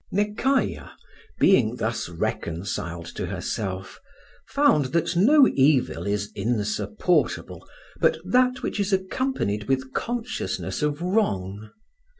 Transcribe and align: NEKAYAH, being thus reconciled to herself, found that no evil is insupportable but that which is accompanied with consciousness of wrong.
NEKAYAH, 0.11 0.89
being 1.39 1.75
thus 1.75 2.09
reconciled 2.09 3.05
to 3.15 3.27
herself, 3.27 3.99
found 4.47 4.85
that 4.85 5.15
no 5.15 5.47
evil 5.47 6.07
is 6.07 6.31
insupportable 6.33 7.63
but 7.99 8.17
that 8.25 8.63
which 8.63 8.79
is 8.79 8.91
accompanied 8.91 9.65
with 9.65 9.93
consciousness 9.93 10.81
of 10.81 11.03
wrong. 11.03 11.69